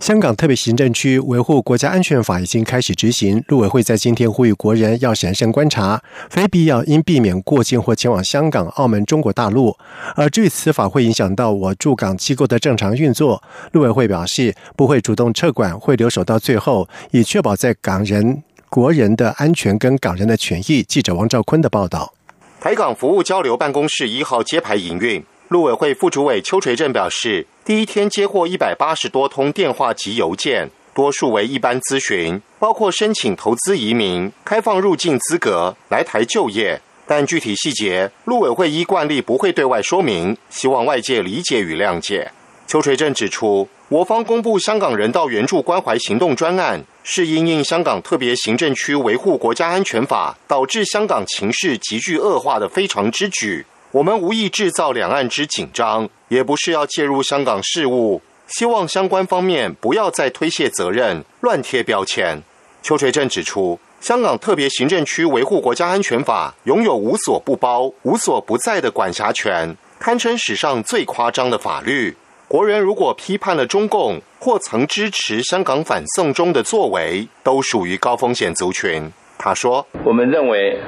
[0.00, 9.76] 香港特别行政区维护国家安全法已经开始执行，陆委会在今天呼吁国人要审慎观察，非必要应避免过境或前往香港、澳门、中国大陆。
[10.16, 20.82] 而至于此法会影响到我驻港机构的正常运作，陆委会表示不会主动撤管，会留守到最后，以确保在港人国人的安全跟港人的权益。
[20.82, 22.14] 记者王兆坤的报道。
[22.58, 27.44] 台港服务交流办公室一号揭牌营运，陆委会副主委邱垂正表示。
[27.64, 42.30] 第一天接获一百八十多通电话及邮件，多数为一般咨询，包括申请投资移民、开放入境资格、来台就业，但具体细节，陆委会依惯例不会对外说明，希望外界理解与谅解。
[42.68, 53.66] 邱垂正指出，我方公布香港人道援助关怀行动专案，是因应香港特别行政区维护国家安全法导致香港情势急剧恶化的非常之举。
[53.92, 58.22] 我们无意制造两岸之紧张，也不是要介入香港事务。
[58.46, 62.40] 希望相关方面不要再推卸责任、乱贴标签。
[62.82, 72.16] 邱垂正指出，香港特别行政区维护国家安全法拥有无所不包、无所不在的管辖权，堪称史上最夸张的法律。
[72.46, 79.12] 国人如果批判了中共，或曾支持香港反送中的作为，都属于高风险族群。
[79.36, 80.78] 他说：“我们认为，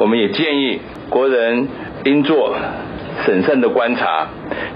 [0.00, 0.80] 我们也建议
[1.10, 1.68] 国人。”
[2.04, 2.56] 应做
[3.24, 4.28] 审慎的观察，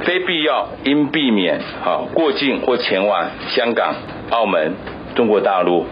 [0.05, 3.95] 非必要应避免啊过境或前往香港、
[4.31, 4.75] 澳门、
[5.15, 5.85] 中国大陆。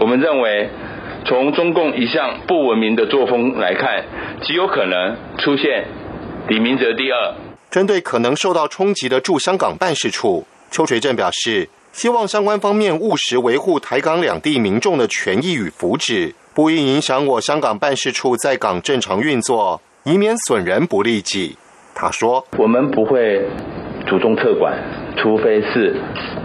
[0.00, 0.68] 我们认为，
[1.24, 4.04] 从中共一向不文明的作风来看，
[4.42, 5.84] 极有可能出现
[6.48, 7.34] 李明哲第二。
[7.70, 19.80] 针对可能受到冲击的驻香港办事处，邱垂正表示，希望相关方面务实维护台港两地民众的权益与福祉，不应影响我香港办事处在港正常运作。
[20.04, 21.56] 以免损人不利己，
[21.94, 23.46] 他说：“我们不会
[24.06, 24.78] 主动撤管，
[25.18, 25.94] 除非是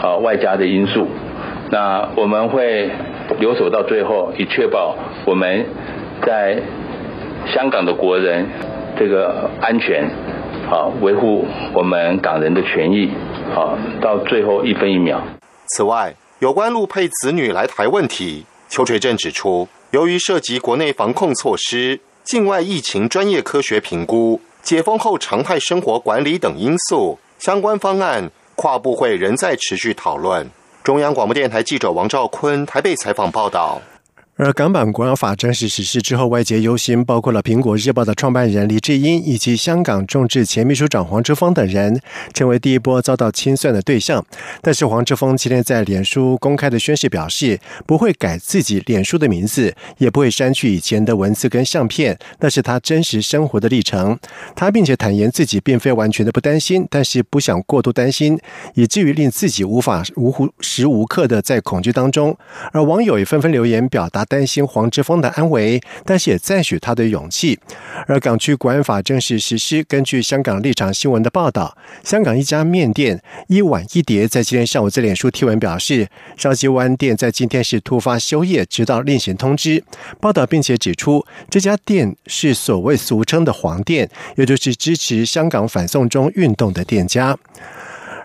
[0.02, 1.08] 呃外加的因素。
[1.72, 2.92] 那我们会
[3.40, 5.66] 留守到最后，以确保我们
[6.26, 6.62] 在
[7.48, 8.46] 香港的国人
[9.00, 10.06] 这个安全，
[10.70, 13.10] 好维护我们港人的权益，
[13.54, 15.22] 好到最后一分一秒。”
[15.74, 22.02] 此外，有关陆配子女来台问题，邱垂正指出，由于涉及国内防控措施。
[22.25, 30.50] 境外疫情专业科学评估、解封后常态生活管理等因素，相关方案跨部会仍在持续讨论。
[30.84, 33.80] 中央广播电台记者王兆坤台北采访报道。
[34.38, 42.01] 而港版国安法正式实施之后，外界忧心，包括了苹果日报的创办人李志英以及香港众志前秘书长黄之锋等人，
[42.34, 44.22] 成为第一波遭到清算的对象。
[44.62, 47.57] 但是黄之锋今天在脸书公开的宣誓表示，
[47.88, 54.19] 不会改自己脸书的名字，也不会删去以前的文字跟相片，那是他真实生活的历程。
[54.53, 58.38] 他并且坦言自己并非完全的不担心，但是不想过度担心，
[58.74, 62.38] 以至于令自己无法无时无刻的在恐惧当中。
[62.74, 64.25] 而网友也纷纷留言表达。
[64.25, 67.59] 担心黄之锋的安危，但是也赞许他的勇气。
[68.08, 79.84] 而港区国安法正式实施，根据香港立场新闻的报道，香港一家面店一碗一碟在今天上午在脸书贴文表示，烧鸡湾店在今天是突发休业，直到另行通知。
[80.19, 87.38] 报道并且指出，这家店是所谓俗称的黄店，也就是支持香港反送中运动的店家。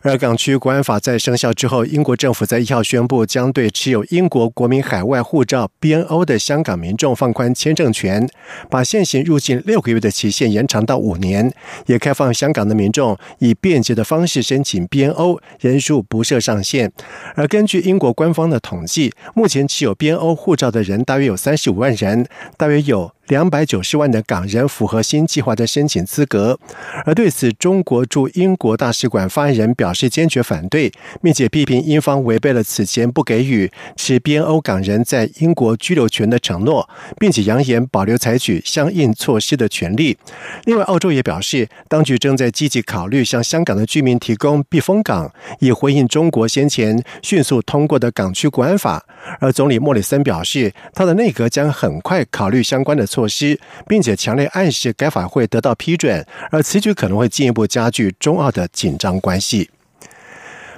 [0.02, 8.26] 而港区国安法在生效之后，英国政府在一号宣布，将对持有英国国民海外护照 （BNO） 的香港民众放宽签证权，
[8.70, 11.52] 把现行入境六个月的期限延长到五年，
[11.84, 16.90] 也开放香港的民众以便捷的方式申请 BNO，人数不设上限。
[17.34, 23.12] 而根据英国官方的统计，目前持有 BNO 护照的人大约有三十五万人，大约有。
[23.30, 26.58] 两百九十万的港人符合新计划的申请资格，
[27.04, 30.90] 而对此，中国驻英国大使馆发言人表示坚决反对，
[31.22, 36.88] 并且批评英方违背了此前不给予持 BNO 港人在英国居留权的承诺，
[37.20, 40.18] 并且扬言保留采取相应措施的权利。
[40.64, 49.06] 另外，澳洲也表示，当局正在积极考虑向香港的居民提供避风港，以回应中国先前迅速通过的港区国安法。
[49.38, 53.19] 而总理莫里森表示，他的内阁将很快考虑相关的措。
[53.20, 59.68] 措施，并且强烈暗示该法会得到批准，而此举可能会进一步加剧中澳的紧张关系。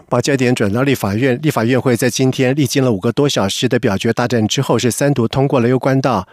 [0.09, 6.27] 把焦点转到立法院，立法院会在今天历经了五个多小时的表决大战之后，是三读通过了有关到。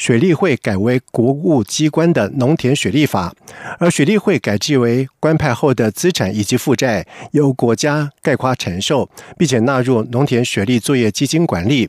[0.00, 3.34] 水利会改为国务机关的农田水利法，
[3.78, 11.86] 而水利会改制为官派后的资产以及负债由国家概括承受，并且纳入农田水利作业基金管理，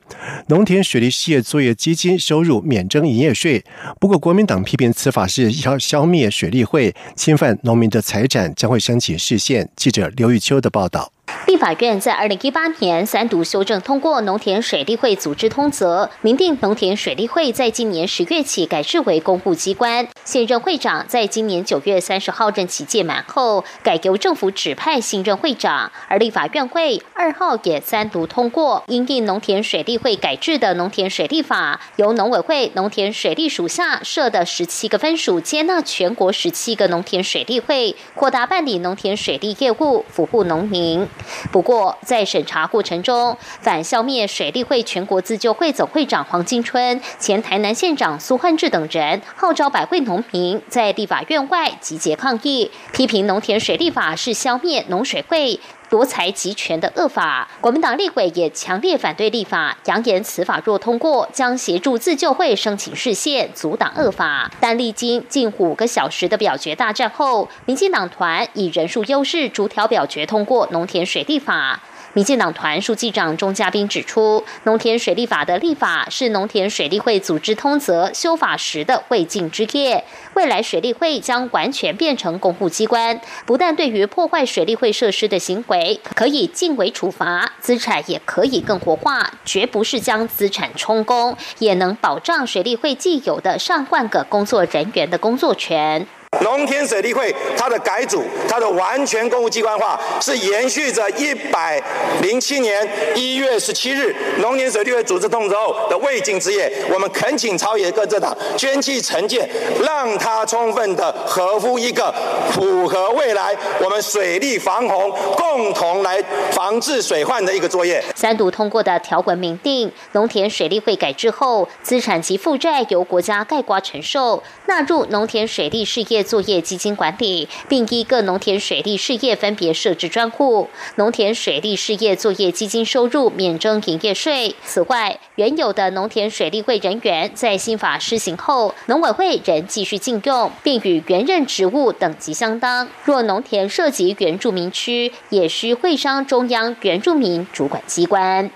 [0.48, 3.64] 农田水利事业作业基金收入免征营业税。
[3.98, 9.70] 不过，国民党批评此法是要消灭水利会，侵犯农民的财产，将会升起视线。
[9.78, 11.14] 记者刘玉秋的报道。
[11.48, 20.08] 立法院在二零一八年三读修正通过农田水利会组织通则，明定农田水利会在今年十月起改制为公务机关。
[20.24, 25.92] 现任会长在今年九月三十号任期届满后，改由政府指派新任会长。
[26.08, 41.06] 而立法院会二号也三读通过，因应农田水利会改制的农田水利法，由农委会农田水利署下设的十七个分署接纳全国十七个农田水利会，扩大办理农田水利业务，服务农民。
[41.52, 55.60] 不过，在审查过程中，反消灭水利会全国自救会总会长黄金春、前台南县长苏焕志等人号召百位农民在立法院外集结抗议，批评农田水利法是消灭农水会。
[55.92, 64.50] 夺财集权的恶法，国民党立委也强烈反对立法，扬言此法若通过，将协助自救会申请视线，阻挡恶法。
[64.62, 71.82] 但历经近五个小时的表决大战后，民进党团以人数优势逐条表决通过农田水利法。
[72.14, 80.04] 民进党团书记长钟嘉宾指出，农田水利法的立法是农田水利会组织通则修法时的未尽之业。
[80.34, 96.06] 未来水利会将完全变成公务机关，不但对于破坏水利会设施的行为可以尽为处罚，资产也可以更活化，绝不是将资产充公，也能保障水利会既有的上万个工作人员的工作权。
[96.40, 101.82] 农田水利会它的改组，它的完全公务机关化，是延续着一百
[102.22, 106.72] 零七年一月十七日农田水利会组织通知后的未尽之业。
[106.90, 109.48] 我们恳请朝野各政党捐弃成见，
[109.86, 112.14] 让它充分的合乎一个
[112.52, 116.24] 符合未来我们水利防洪共同来
[116.54, 118.02] 防治水患的一个作业。
[118.16, 126.21] 三读通过的条文明定，农田水利会改制后，资产及负债由国家概括承受，纳入农田水利事业。
[126.24, 134.56] 作业基金管理，并依各农田水利事业分别设置专户，农田水利事业作业基金收入免征营业税。
[134.64, 142.88] 此外，原有的农田水利会人员在新法施行后，农委会仍继续禁用，并与原任职务等级相当。
[143.04, 148.50] 若农田涉及原住民区，也需会商中央原住民主管机关。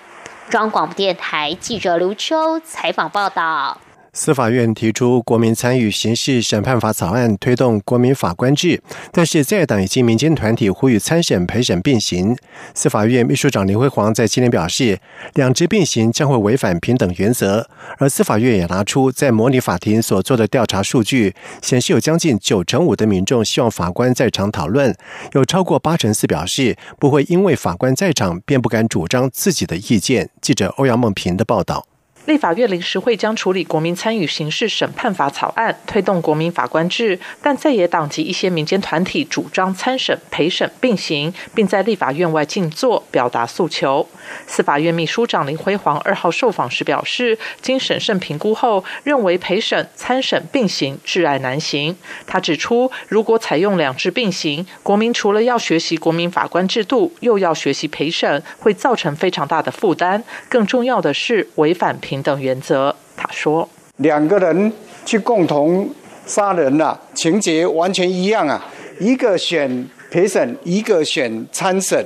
[0.50, 3.80] 中央广播电台记者刘秋采访报道。
[4.18, 8.82] 司法院提出国民参与刑事审判法草案，推动国民法官制，
[9.12, 12.34] 但是在党以及民间团体呼吁参审陪审并行。
[12.74, 14.98] 司法院秘书长林辉煌在今年表示，
[15.34, 17.70] 两制并行将会违反平等原则。
[17.98, 24.96] 而司法院也拿出在模拟法庭所做的调查数据，显示有将近九成五的民众希望法官在场讨论，
[25.34, 30.30] 有超过八成四表示不会因为法官在场便不敢主张自己的意见。
[30.40, 31.86] 记者欧阳梦平的报道。
[32.26, 44.08] 立法院临时会将处理国民参与刑事审判法草案，推动国民法官制，但在野党及一些民间团体主张参审陪审并行，并在立法院外静坐表达诉求。
[44.48, 51.96] 司法院秘书长林辉煌二号受访时表示，经审慎评估后，认为陪审参审并行至爱难行。
[52.26, 60.24] 他指出，如果采用两制并行，国民除了要学习国民法官制度，又要学习陪审，会造成非常大的负担。
[60.50, 62.15] 更重要的是，违反平。
[62.16, 63.68] 平等原则，他说
[63.98, 64.72] ：“两个人
[65.04, 65.90] 去共同
[66.26, 68.66] 杀人了，情节完全一样啊！
[69.00, 72.06] 一个选陪审，一个选参审，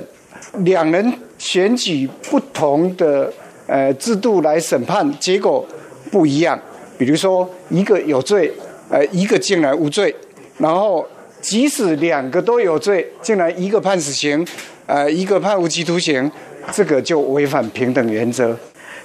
[0.64, 3.32] 两人选举不同的
[3.68, 5.64] 呃制度来审判，结果
[6.10, 6.58] 不一样。
[6.98, 8.52] 比如说，一个有罪，
[8.90, 10.12] 呃，一个竟然无罪。
[10.58, 11.06] 然后，
[11.40, 14.44] 即使两个都有罪，竟然一个判死刑，
[14.86, 16.28] 呃，一个判无期徒刑，
[16.72, 18.58] 这个就违反平等原则。”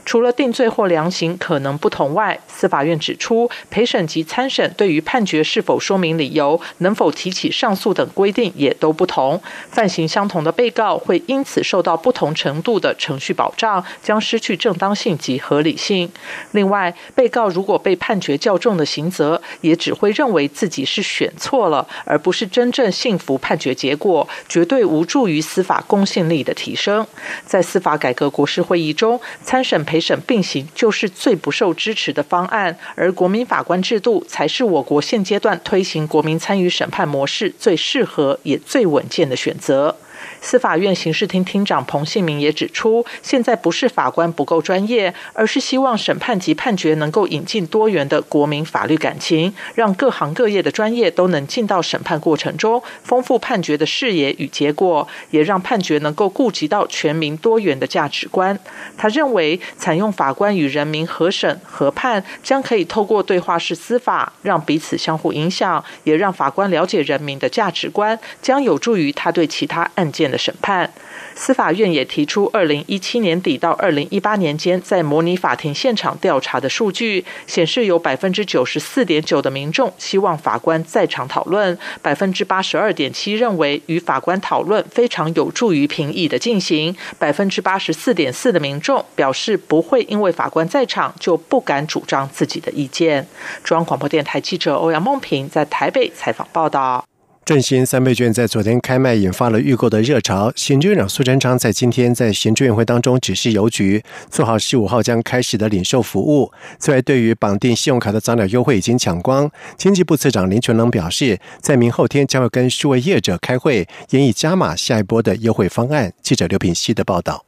[0.05, 9.41] 除了定罪或量刑可能不同外，司法院指出，陪审及参审对于判决是否说明理由、能否提起上诉等规定也都不同。
[9.71, 16.09] 犯行相同的被告会因此受到不同程度的程序保障，将失去正当性及合理性。
[16.51, 27.05] 另外，被告如果被判决较重的刑责，也只会认为自己是选错了，而不是真正信服判决结果，绝对无助于司法公信力的提升。
[27.43, 29.94] 在司法改革国事会议中，参审陪。
[29.95, 39.95] 陪审并行就是最不受支持的方案，而国民法官制度才是我国现阶段推行国民参与审判模式最适合也最稳健的选择。
[40.41, 58.57] 司法院刑事厅厅长彭信明也指出，现在不是法官不够专业，而是希望审判及判决能够引进多元的国民法律感情，让各行各业的专业都能进到审判过程中，丰富判决的视野与结果，也让判决能够顾及到全民多元的价值观。
[58.97, 70.91] 他认为，采用法官与人民合审合判，将可以透过对话式司法，让彼此相互影响，也让法官了解人民的价值观，将有助于他对其他案件的审判。
[71.37, 93.27] 司法院也提出，二零一七年底到二零一八年间，在模拟法庭现场调查的数据显示，有百分之九十四点九的民众希望法官在场讨论，百分之八十二点七认为与法官讨论非常有助于评议的进行，百分之八十四点四的民众表示不会因为法官在场就不敢主张自己的意见。
[93.61, 97.05] 中央广播电台记者欧阳梦平在台北采访报道。
[97.45, 100.51] 振兴三倍券在昨天开卖，引发了预购的热潮。
[100.55, 106.51] 行政院长苏贞昌在今天在行政院会当中指示邮局做好十五号将开始的领售服务。
[106.79, 109.47] 此外，对于绑定信用卡的早鸟优惠已经抢光，
[109.77, 116.11] 经济部次长林全龙表示，在明后天将会跟数位业者开会，研议加码下一波的优惠方案。
[116.23, 117.45] 记者刘品希的报道。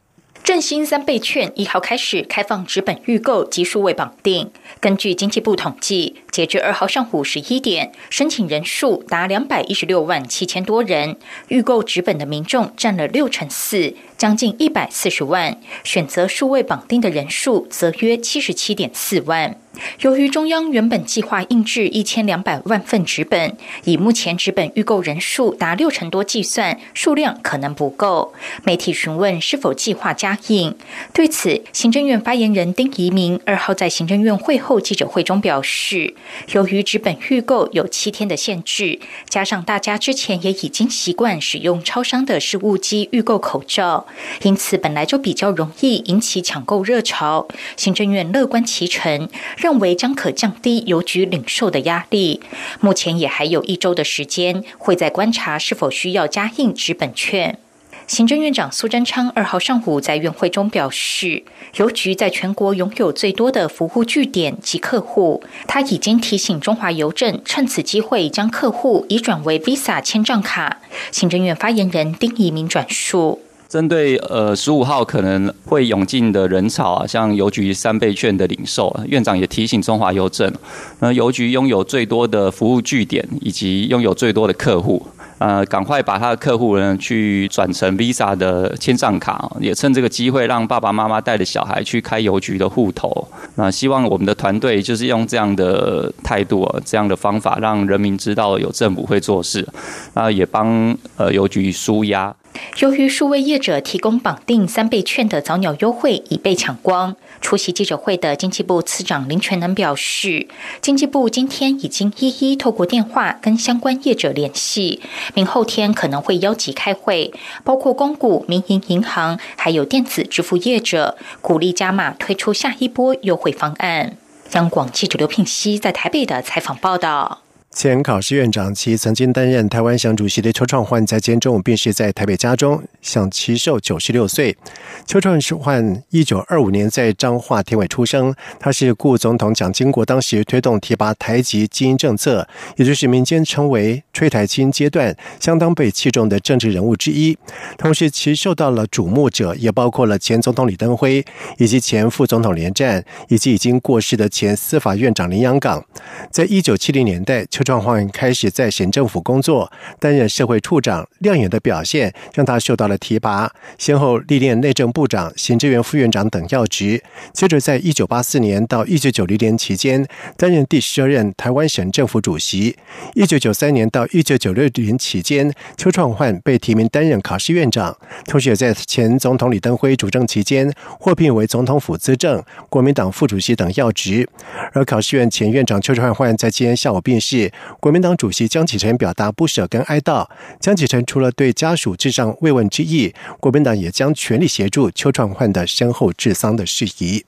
[0.48, 4.50] 振兴三倍券一号开始开放纸本预购及数位绑定。
[4.80, 11.18] 根据经济部统计，截至二号上午十一点，申请人数达两百一十六万七千多人，
[11.50, 13.94] 预购纸本的民众占了六成四。
[14.18, 19.58] 将近一百四十万，选择数位绑定的人数则约七十七点四万。
[20.00, 28.34] 由于中央原本计划印制一千两百万份纸本，以目前纸本预购人数达六成多计算，数量可能不够。
[28.64, 30.74] 媒体询问是否计划加印，
[31.14, 36.16] 对此，行政院发言人丁仪明二号在行政院会后记者会中表示，
[36.54, 44.07] 由于纸本预购有七天的限制，加上大家之前也已经习惯使用超商的事务机预购口罩。
[44.44, 47.48] 因此，本来就比较容易引起抢购热潮。
[47.76, 52.42] 行政院乐观其成，认为将可降低邮局领售的压力。
[52.80, 57.58] 目前也还有一周的时间，会在观察是否需要加印纸本券。
[58.06, 61.44] 行政院长苏贞昌二号上午在院会中表示，
[61.76, 70.80] 邮局在全国拥有最多的服务据点及客户，他已经提醒中华邮政趁此机会将客户移转为 Visa 签账卡。
[71.12, 73.42] 行政院发言人丁仪明转述。
[73.68, 80.52] 针对呃十五号可能会涌进的人潮啊，像邮局三倍券的领售，院长也提醒中华邮政，
[81.00, 85.06] 那邮局拥有最多的服务据点，以及拥有最多的客户，
[85.40, 93.28] 呃，赶快把他的客户呢去转成 Visa 的签账卡，也趁这个机会让爸爸妈妈带着小孩去开邮局的户头。
[93.56, 99.68] 那希望我们的团队就是用这样的态度、这样的方法，让人民知道有政府会做事，
[100.14, 102.34] 那也帮呃邮局舒压。
[102.80, 110.48] 由于数位业者提供绑定三倍券的早鸟优惠已被抢光，出席记者会的经济部次长林全能表示，
[110.82, 115.02] 经济部今天已经一一透过电话跟相关业者联系，
[115.34, 117.34] 明后天可能会邀集开会，
[117.64, 124.18] 包括公股、民营银行，还有电子支付业者，鼓励加码推出下一波优惠方案。
[124.54, 127.47] 央广记者刘聘熙在台北的采访报道。
[127.78, 134.58] 前考试院长，其曾经担任台湾省主席的邱创焕，在今天中午病逝在台北家中，享其寿九十六岁。
[135.06, 147.38] 邱创焕一九二五年在彰化田尾出生，他是故总统蒋经国当时推动提拔台籍精英政策，也就是民间称为“吹台基因”阶段，相当被器重的政治人物之一。
[147.78, 151.24] 同时，其受到了瞩目者也包括了前总统李登辉，
[151.60, 155.86] 以及前副总统连战，以及已经过世的前司法院长林洋港。
[156.32, 161.08] 在一九七零年代，邱创焕开始在省政府工作，担任社会处长。
[161.20, 167.02] 亮眼的表现让他受到了提拔，先后历练内政部长、行政院副院长等要职。
[167.34, 170.06] 接着，在一九八四年到一九九零年期间，
[170.38, 172.78] 担任第十二任台湾省政府主席。
[173.16, 184.30] 一九九三年到一九九六年期间，邱创焕被提名担任考试院长，同时也在前总统李登辉主政期间获聘为总统府资政、国民党副主席等要职。
[184.74, 187.50] 而考试院前院长邱传焕在今天下午病逝。
[187.80, 190.28] 国民党主席江启臣表达不舍跟哀悼。
[190.60, 197.24] 江启臣除了对家属致上慰问之意，国民党也将全力协助邱传焕的身后治丧的事宜。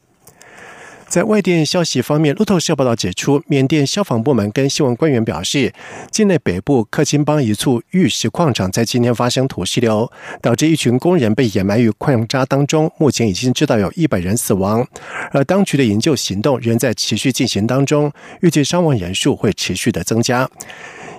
[1.09, 5.73] 在外电消息方面，路透社报道指出，缅甸消防部门跟新闻官员表示，
[6.11, 12.91] 境内北部克钦邦一处玉石矿场在今天发生土石流，导致一群工人被掩埋于矿渣当中。
[12.99, 14.87] 目前已经知道有一百人死亡，
[15.31, 18.11] 而当局的营救行动仍在持续进行当中，
[18.41, 20.47] 预计伤亡人数会持续的增加。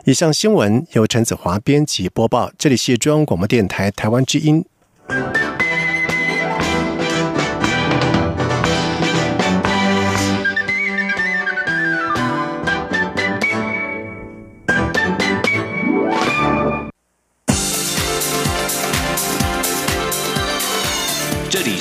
[0.05, 4.65] 以上新闻由陈子华编辑播报，这里是中央广播电台台湾之音。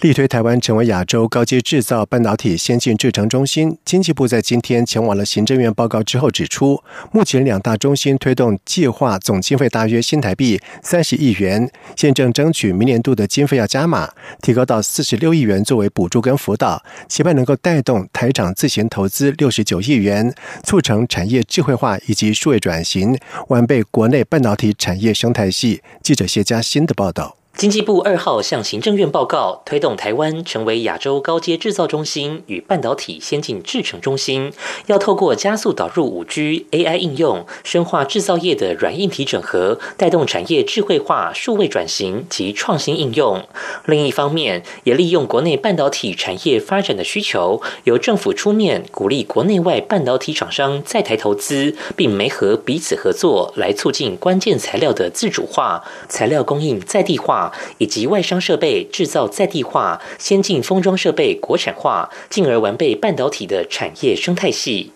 [0.00, 3.76] 力推台湾成为亚洲高阶制造半导体先进制程中心。
[3.84, 14.08] 经济部在今天前往了行政院报告之后指出，目前两大中心推动计划总经费大约新台币三十亿元，现正争取明年度的经费要加码，
[14.40, 25.82] 提高到四十六亿元作为补助跟辅导，期盼能够带动台厂自行投资六十九亿元，促成产业智慧化以及数位转型，完备国内半导体产业生态系。
[26.04, 27.37] 记者谢佳欣的报道。
[27.58, 34.52] 经济部二号向行政院报告，推动台湾成为亚洲高阶制造中心与半导体先进制程中心，
[34.86, 43.42] 要透过加速导入五 G、AI 应用，深化制造业的软硬体整合，带动产业智慧化、数位转型及创新应用。
[43.86, 57.47] 另一方面，也利用国内半导体产业发展的需求，由政府出面鼓励国内外半导体厂商在台投资，并媒合彼此合作，来促进关键材料的自主化、材料供应在地化。
[57.78, 64.92] 以及外商设备制造在地化、先进封装设备国产化，进而完备半导体的产业生态系。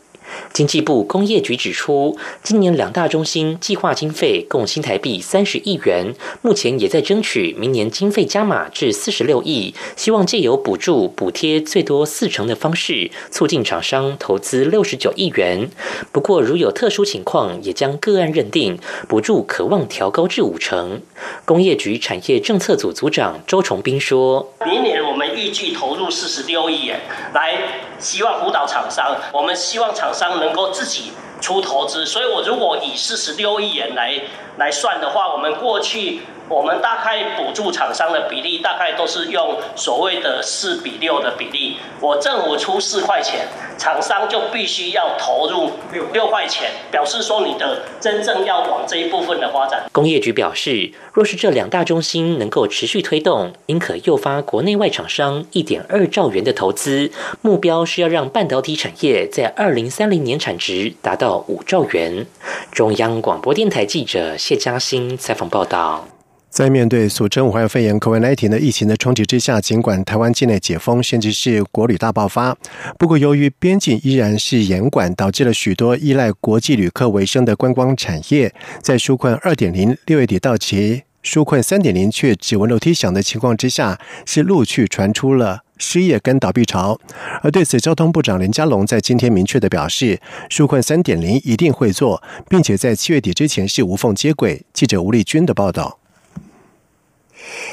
[0.52, 15.70] 经济部工业局指出，今年两大中心计划经费共新台币三十亿元，目前也在争取明年经费加码至四十六亿，希望借由补助补贴最多四成的方式，促进厂商投资六十九亿元。
[16.10, 21.00] 不过，如有特殊情况，也将个案认定补助，可望调高至五成。
[21.44, 27.00] 工业局产业政策组组长周崇斌说：“明年我们预计投入四十六亿元，
[27.34, 27.58] 来
[27.98, 34.20] 希望辅导厂商，我们希望厂商。”能够自己出投资，所以我如果以四十六亿元来
[34.56, 36.22] 来算的话，我们过去。
[36.52, 41.78] 我们大概补助厂商的比例，大概都是用所谓的四比六的比例。
[41.98, 43.48] 我政府出四块钱，
[43.78, 49.84] 厂商就必须要投入六六块钱，表示说你的真正要往这一部分的发展。
[49.92, 57.10] 工业局表示，若是这两大中心能够持续推动，应可诱发国内外厂商一点二兆元的投资。
[57.40, 62.26] 目标是要让半导体产业在二零三零年产值达到五兆元。
[62.70, 66.06] 中央广播电台记者谢嘉欣采访报道。
[66.52, 72.54] 在面对俗称武汉肺炎 （COVID-19） 的疫情的冲击之下，尽管台湾境内解封，甚至是国旅大爆发，
[72.98, 87.00] 不过由于边境依然是严管，导致了许多依赖国际旅客为生的观光产业，在纾困二点零六月底到期，纾困三点零却只闻楼梯响的情况之下，是陆续传出了失业跟倒闭潮。
[87.40, 94.62] 而对此，交通部长林佳龙在今天明确的表示，纾困三点零一定会做，并且在七月底之前是无缝接轨。
[94.74, 96.01] 记者吴丽君的报道。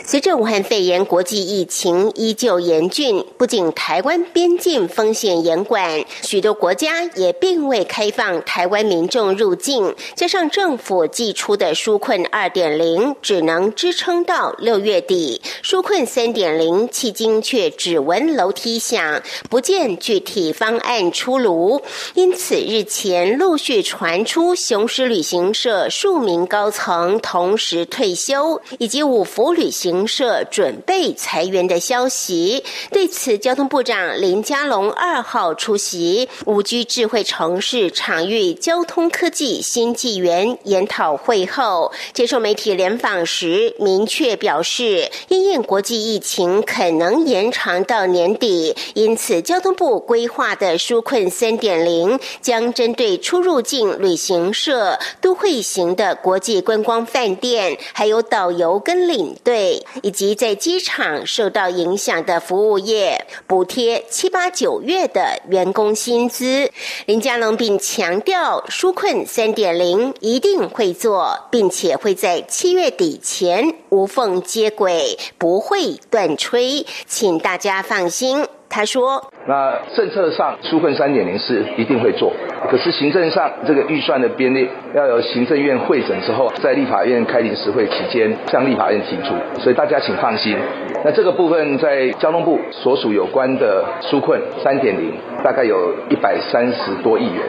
[0.06, 9.96] 随着武汉肺炎国际疫情依旧严峻，不仅台湾边境风险严管，许多国家也并未开放台湾民众入境。
[10.16, 21.82] 加上政府寄出的纾困二点零只能支撑到六月底，纾困三点零迄今却只闻楼梯响，不见具体方案出炉。
[22.16, 30.00] 因此，日前陆续传出雄狮旅行社数名高层同时退休，以及五福旅行。
[30.08, 59.49] 社准备裁员的消息，对此，交通部长林佳龙二号出席五 G 智慧城市场域交通科技新纪元研讨会后，接受媒体联访时，明确表示，因应国际疫情可能延长到年底，因此交通部规划的纾困三点零将针对出入境旅行社、都会型的国际观光饭店，还有导游跟领队。
[59.50, 66.70] 对以及在机场受到影响的服务业，补贴七八九月的员工薪资。
[67.08, 78.46] 林佳龙并强调，纾困三点零一定会做，并且会在七月底前无缝接轨，不会断吹，请大家放心。
[78.70, 82.32] 他说：“那政策上纾困三点零是一定会做，
[82.70, 90.56] 可是行政上这个预算的编列要由行政院会诊之后，在立法院开临时会期间向立法院提出，所以大家请放心。
[91.04, 97.44] 那这个部分在交通部所属有关的纾困三点零，大概有一百三十多亿元。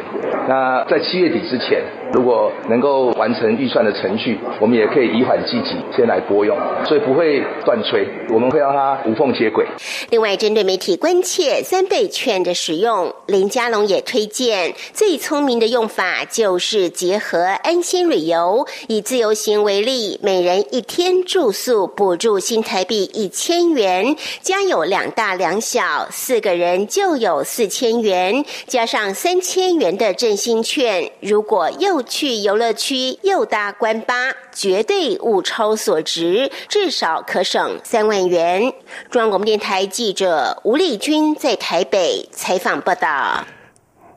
[0.48, 9.66] 那在七月底之前，如果能够完成预算的程序，我们也可以以缓积极，先来拨用，所以不会断吹，我们会让它无缝接轨。
[10.11, 38.73] 另外，针对媒体关切三倍券的使用，林佳龙也推荐最聪明的用法就是结合安心旅游，以自由行为例，每人一天住宿补助新台币一千元，家有两大两小，四个人就有四千元，加上三千元的振兴券，如果又去游乐区又搭关巴，绝对物超所值，至少可省三万元。
[39.11, 43.46] 中央广播电台记者吴丽君在台北采访报道。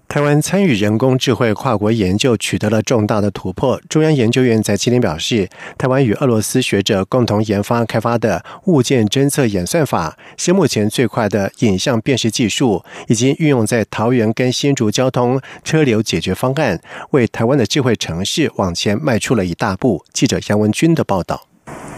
[0.09, 3.81] 台湾参与人工智慧跨国研究取得了重大的突破。
[3.89, 16.79] 中央研究院在今天表示，台湾与俄罗斯学者共同研发开发的物件侦测演算法，是目前最快的影像辨识技术，已经运用在桃园跟新竹交通车流解决方案，
[17.11, 20.05] 为台湾的智慧城市往前迈出了一大步。
[20.13, 21.47] 记者杨文军的报道。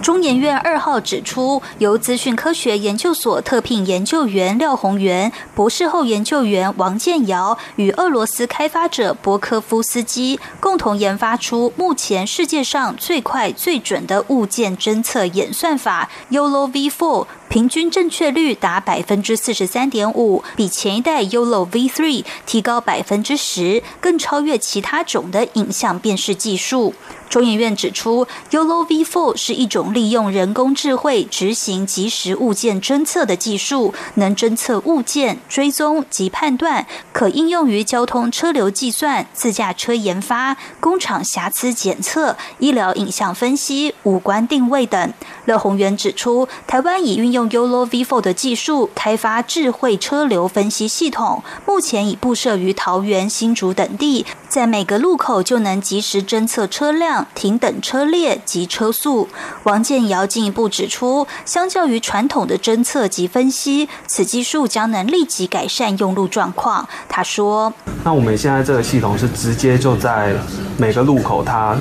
[0.05, 26.93] 中研院二号指出，由资讯科学研究所特聘研究员廖宏源、博士后研究员王建尧与俄罗斯开发者博科夫斯基共同研发出目前世界上最快最准的物件侦测演算法 Yolo V4，平均正确率达百分之四十三点五，比前一代 Yolo V3 提高百分之十，更超越其他种的影像辨识技术。
[27.27, 45.13] 中研院指出，Yolo V4 是一种利用人工智慧执行即时物件侦测的技术，能侦测物件、追踪及判断，可应用于交通车流计算、自驾车研发、工厂瑕疵检测、医疗影像分析、五官定位等。
[45.45, 59.27] 乐宏源指出，台湾已运用 Yolo V4 的技术开发智慧车流分析系统，目前已布设于桃园、新竹等地，在每个路口就能及时侦测车辆停等车列及车速。
[59.63, 66.87] 王建尧进一步指出，相较于传统的侦测及分析，此技术将能立即改善用路状况。
[67.07, 67.71] 他说
[68.03, 70.33] ：“那我们现在这个系统是直接就在
[70.77, 71.77] 每个路口，它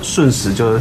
[0.00, 0.78] 瞬时就。”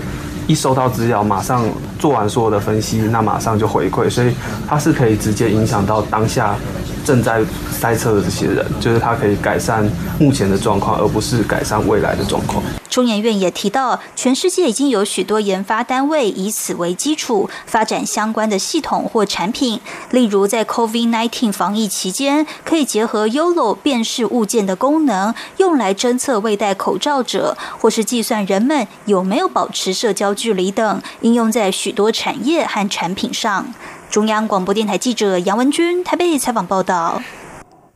[0.51, 1.63] 一收到资料，马上
[1.97, 4.33] 做完所有的分析，那马上就回馈，所以
[4.67, 6.57] 它是可以直接影响到当下
[7.05, 9.87] 正在塞车的这些人，就是它可以改善
[10.19, 12.63] 目前的状况，而不是改善未来的状况。
[12.89, 19.79] 中研院也提到，全世界已经有许多研发单位以此为基础发展相关的系统或产品。
[20.09, 33.73] 例如，在 COVID-19 防疫期间，可以结合 Yolo 辨识物件的功能，用来侦测未戴口罩者，或是计算人们有没有保持社交距离等，应用在许多产业和产品上。
[34.11, 37.23] 中央广播电台记者杨文君台北采访报道。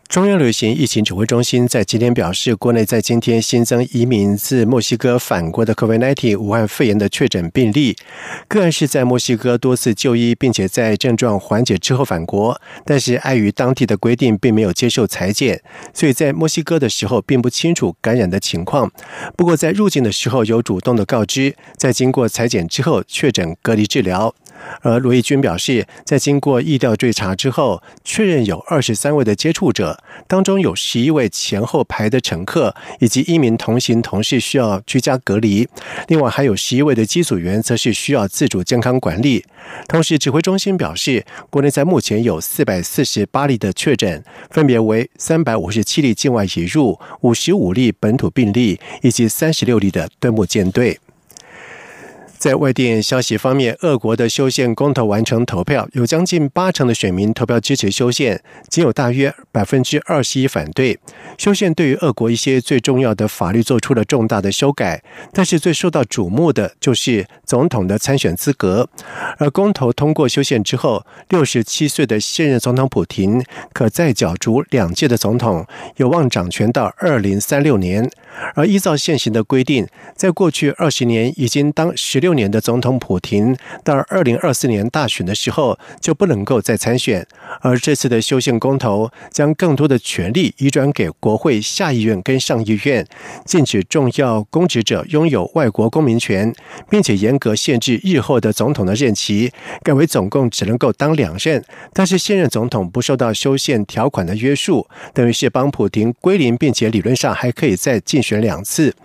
[0.08, 7.98] 中央流行疫情指挥中心在今天表示，国内在今天新增一名自墨西哥返国的 COVID-19 武汉肺炎的确诊病例。
[8.48, 15.62] 个案是在墨西哥多次就医，并且在症状缓解之后返国，但是碍于当地的规定，并没有接受裁剪，
[15.94, 18.90] 所以在墨西哥的时候并不清楚感染的情况。
[19.36, 24.34] 不过在入境的时候有主动的告知，在经过裁剪之后确诊隔离治疗。
[24.82, 29.98] 而罗毅军表示，在经过疫调追查之后，确认有二十三位的接触者，
[30.28, 35.68] 当中有十一位前后排的乘客，以及一名同行同事需要居家隔离。
[36.08, 39.44] 另外还有十一位的机组员，则是需要自主健康管理。
[39.88, 51.00] 同时，指挥中心表示，国内在目前有四百四十八例的确诊，分别为三百五十七例境外引入、五十五例本土病例，以及三十六例的端木舰队。
[52.38, 61.00] 在外电消息方面，俄国的修宪公投完成投票，有将近八成的选民投票支持修宪，仅有大约百分之二十一反对。
[61.38, 68.90] 修宪对于俄国一些最重要的法律做出了重大的修改，但是最受到瞩目的就是总统的参选资格。
[69.38, 73.42] 而公投通过修宪之后，六十七岁的现任总统普廷
[73.74, 78.10] 可再角逐两届的总统，有望掌权到二零三六年。
[78.54, 82.25] 而依照现行的规定，在过去二十年已经当十。
[82.26, 87.24] 六年的总统普廷，到二零二四年大选的时候就不能够再参选。
[87.62, 93.06] 而这次的修宪公投将更多的权力移转给国会下议院跟上议院，
[93.46, 96.52] 禁止重要公职者拥有外国公民权，
[96.90, 99.52] 并且严格限制日后的总统的任期，
[99.84, 101.64] 改为总共只能够当两任。
[101.94, 108.96] 但是现任总统不受到修宪条款的约束，等于是帮普廷归零，并且理论上还可以再竞选两次。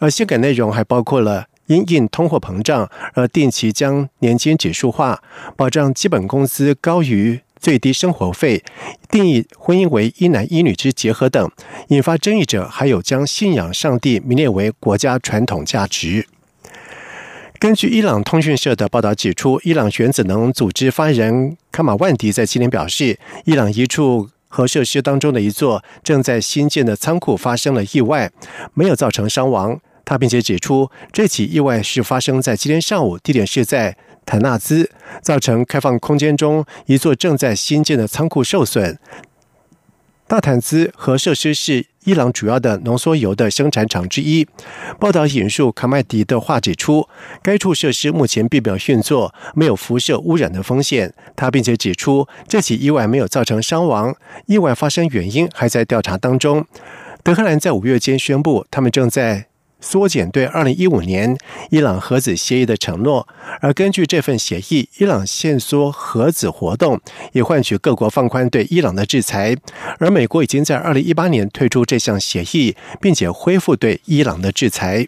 [0.00, 5.22] 而修改内容还包括了因应通货膨胀而定期将年金指数化，
[5.56, 8.62] 保障基本工资高于最低生活费，
[9.08, 11.50] 定义婚姻为一男一女之结合等。
[11.88, 16.26] 引发争议者还有将信仰上帝名列为国家传统价值。
[17.58, 28.30] 根据伊朗通讯社的报道指出，伊朗原子能组织发言人卡马万迪在今天表示，伊朗一处核设施当中的一座正在新建的仓库发生了意外，
[28.74, 29.80] 没有造成伤亡。
[30.04, 34.90] 他并且指出，这起意外是发生在今天上午，地点是在坦纳兹，
[35.22, 38.98] 造成开放空间中一座正在新建的仓库受损。
[40.26, 44.48] 大坦兹核设施是伊朗主要的浓缩铀的生产厂之一。
[44.98, 47.06] 报道引述卡麦迪的话指出，
[47.42, 51.12] 该处设施目前并没有运作，没有辐射污染的风险。
[51.36, 56.66] 他并且指出，这起意外没有造成伤亡，意外发生原因还在调查当中。
[57.22, 59.48] 德黑兰在五月间宣布，他们正在。
[59.84, 61.36] 缩减对二零一五年
[61.70, 63.28] 伊朗核子协议的承诺，
[63.60, 66.98] 而根据这份协议，伊朗限缩核子活动，
[67.32, 69.54] 以换取各国放宽对伊朗的制裁。
[69.98, 75.06] 而美国已经在二零一八年退出这项协议，并且恢复对伊朗的制裁。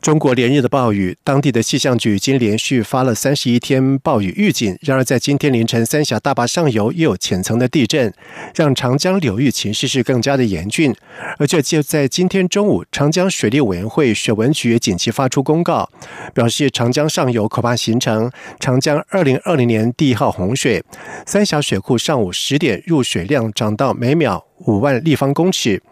[0.00, 4.78] 中国连日的暴雨，当地的气象局已经连续发了三十一天暴雨预警。
[4.80, 8.10] 然而，在今天凌晨，三峡大坝上游又有浅层的地震，
[8.54, 10.94] 让长江流域情势是更加的严峻。
[11.38, 15.90] 而且就在今天中午，长江水利委员会水文局也紧急发出公告，
[16.32, 20.82] 表示长江上游恐怕形成长江二零二零年第一号洪水。
[21.26, 24.49] 三峡水库上午十点入水量涨到每秒。
[24.66, 25.82] 五万立方公尺，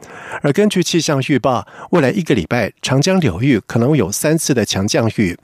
[0.43, 5.37] 而根据气象预报，未来一个礼拜长江流域可能有三次的强降雨。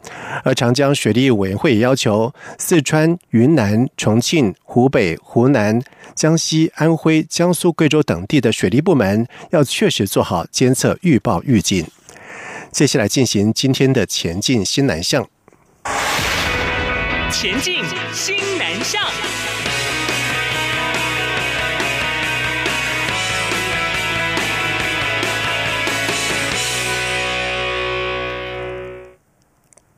[0.42, 5.80] 而长江水利委员会也要求四川、云南、重庆、湖北、湖南、
[6.14, 11.86] 江西、安徽、江苏、贵州等地的水利部门要确实做好监测预报预警。
[12.70, 15.26] 接下来进行今天的前进新南向，
[17.30, 17.82] 前进
[18.12, 19.23] 新南向。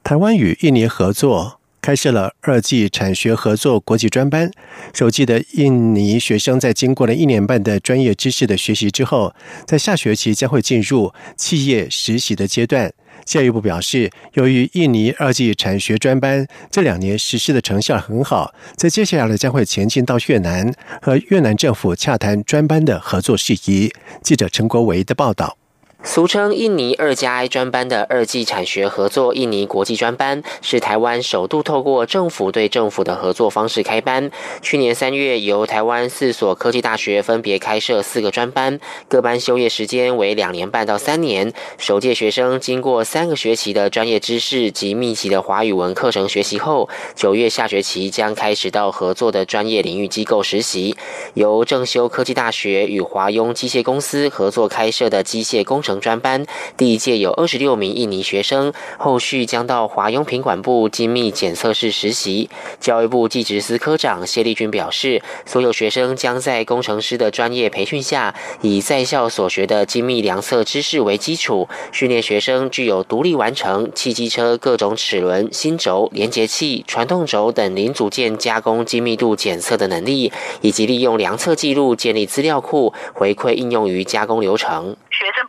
[0.07, 4.49] 台湾与印尼合作开设了二季产学合作国际专班。
[4.95, 9.35] 首季的印尼学生在经过了一年半的专业知识的学习之后，
[9.67, 12.93] 在下学期将会进入企业实习的阶段。
[13.25, 23.91] 教育部表示，由于印尼二季产学专班这两年实施的成效很好，在接下来将会前进到越南和越南政府洽谈专班的合作事宜。
[24.23, 25.59] 记者陈国维的报道。
[26.03, 34.31] 俗称印尼二加 I 专班的二技产学合作印尼国际专班，是台湾首度透过政府对政府的合作方式开班。
[34.63, 38.79] 去年三月，由台湾四所科技大学分别开设四个专班，
[39.09, 41.53] 各班修业时间为两年半到三年。
[41.77, 50.95] 首届学生经过三个学期的专业知识及密集的华语文课程学习后，九月下学期将开始到合作的专业领域机构实习。
[51.35, 56.01] 由正修科技大学与华庸机械公司合作开设的机械工程。
[56.07, 56.47] 专班
[56.77, 62.49] 第一届有二十六名印尼学生，后续将到华雍品管部精密检测室实习。
[62.79, 84.95] 教育部技职司科长谢立军表示，所有学生将在工程师的专业培训下，以在校所学的精密量测知识为基础，训练学生具有独立完成汽机车各种齿轮、心轴、连接器、传动轴等零组件加工精密度检测的能力，以及利用量测记录建立资料库，回馈应用于加工流程。
[85.11, 85.47] 学生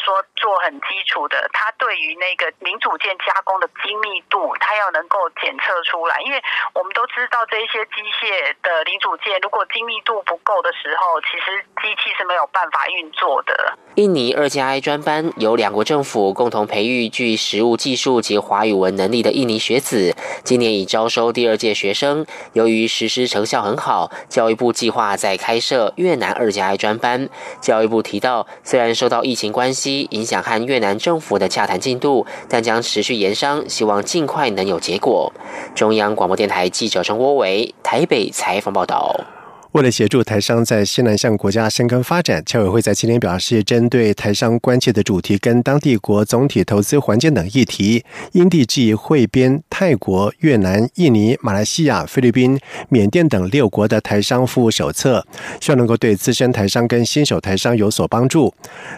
[0.00, 0.39] 是。
[0.50, 6.18] 做很基础的，他对于那个零组件加工的精密度，他要能够检测出来。
[6.26, 6.42] 因为
[6.74, 13.78] 我们都知道，这一些机械的零组件如果精密度不够的时候，其实机器是没有办法运作的。
[13.94, 22.26] 印尼二加 I 专班由两国政府共同培育具实务技术及华语文能力的印尼学子，今年已招收第二届学生。
[22.54, 27.28] 由于实施成效很好，教育部计划再开设越南二加 I 专班。
[27.60, 35.32] 教育部提到，虽然受到疫情关系影响和越南政府的洽谈进度，但将持续研商，希望尽快能有结果。
[35.74, 39.20] 中央广播电台记者张国伟台北采访报道。
[39.72, 55.24] 为了协助台商在西南向国家深耕发展，侨委会在今天表示，针对台商关切的主题跟当地国总体投资环境等议题，因地制宜汇编泰国、越南、印尼、马来西亚、菲律宾、缅甸等六国的台商服务手册，
[55.60, 58.52] 希望能够对资深台商跟新手台商有所帮助。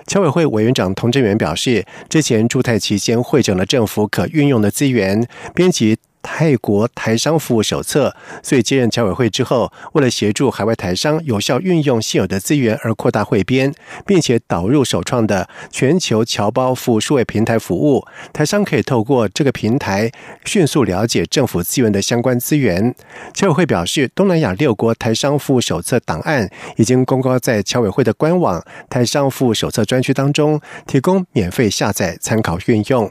[0.06, 5.98] 侨委会委员长童振源表示，之前驻泰期间会整了政府可运用的资源，编辑。
[6.22, 13.74] 泰国台商服务手册，所以接任侨委会之后，为了协助海外台商有效运用现有的资源而扩大汇编，
[14.06, 20.10] 并且导入首创的全球侨胞服务数位平台服务，台商可以透过这个平台
[20.44, 22.94] 迅速了解政府资源的相关资源。
[23.34, 33.10] 侨委会表示，东南亚六国台商服务手册档案已经公告在侨委会的官网台商服务手册专区当中，提供免费下载参考运用。